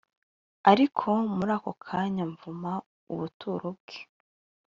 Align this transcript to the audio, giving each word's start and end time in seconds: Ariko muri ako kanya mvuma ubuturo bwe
Ariko 0.71 1.07
muri 1.35 1.51
ako 1.57 1.71
kanya 1.85 2.23
mvuma 2.33 2.71
ubuturo 3.11 3.67
bwe 3.77 3.99